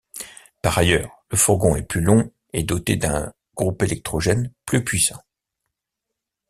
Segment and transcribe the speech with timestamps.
[0.63, 5.21] Par ailleurs, le fourgon est plus long et doté d'un groupe électrogène plus puissant.